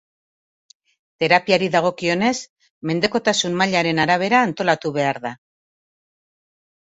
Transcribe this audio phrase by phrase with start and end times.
[1.23, 2.31] Terapiari dagokionez,
[2.91, 5.35] mendekotasun mailaren arabera antolatu behar da.